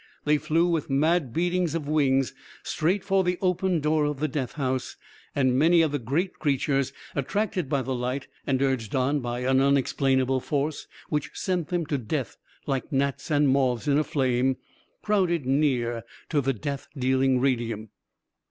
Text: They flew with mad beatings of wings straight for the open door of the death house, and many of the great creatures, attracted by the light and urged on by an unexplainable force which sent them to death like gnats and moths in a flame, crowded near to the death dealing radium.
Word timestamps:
They 0.25 0.39
flew 0.39 0.67
with 0.67 0.89
mad 0.89 1.31
beatings 1.31 1.75
of 1.75 1.87
wings 1.87 2.33
straight 2.63 3.03
for 3.03 3.23
the 3.23 3.37
open 3.39 3.81
door 3.81 4.05
of 4.05 4.19
the 4.19 4.27
death 4.27 4.53
house, 4.53 4.95
and 5.35 5.59
many 5.59 5.83
of 5.83 5.91
the 5.91 5.99
great 5.99 6.39
creatures, 6.39 6.91
attracted 7.13 7.69
by 7.69 7.83
the 7.83 7.93
light 7.93 8.25
and 8.47 8.63
urged 8.63 8.95
on 8.95 9.19
by 9.19 9.41
an 9.41 9.61
unexplainable 9.61 10.39
force 10.39 10.87
which 11.09 11.29
sent 11.35 11.67
them 11.67 11.85
to 11.85 11.99
death 11.99 12.35
like 12.65 12.91
gnats 12.91 13.29
and 13.29 13.49
moths 13.49 13.87
in 13.87 13.99
a 13.99 14.03
flame, 14.03 14.57
crowded 15.03 15.45
near 15.45 16.03
to 16.29 16.41
the 16.41 16.53
death 16.53 16.87
dealing 16.97 17.39
radium. 17.39 17.89